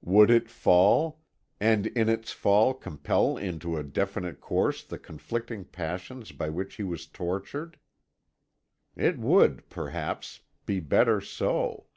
Would 0.00 0.30
it 0.30 0.48
fall, 0.48 1.20
and 1.60 1.86
in 1.88 2.08
its 2.08 2.32
fall 2.32 2.72
compel 2.72 3.36
into 3.36 3.76
a 3.76 3.82
definite 3.82 4.40
course 4.40 4.82
the 4.82 4.98
conflicting 4.98 5.66
passions 5.66 6.32
by 6.32 6.48
which 6.48 6.76
he 6.76 6.82
was 6.82 7.06
tortured? 7.06 7.78
It 8.96 9.18
would, 9.18 9.68
perhaps, 9.68 10.40
be 10.64 10.80
better 10.80 11.20
so. 11.20 11.88